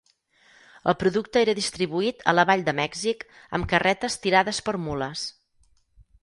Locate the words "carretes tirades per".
3.75-4.75